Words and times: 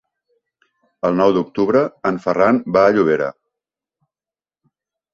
El 1.09 1.19
nou 1.19 1.35
d'octubre 1.35 1.85
en 2.13 2.19
Ferran 2.25 2.65
va 2.79 2.85
a 2.87 2.97
Llobera. 2.99 3.31